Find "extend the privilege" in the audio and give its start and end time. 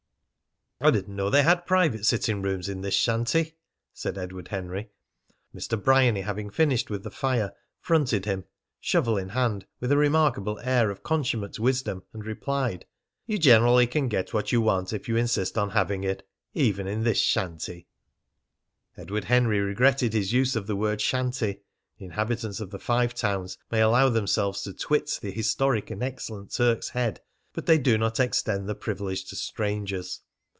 28.19-29.25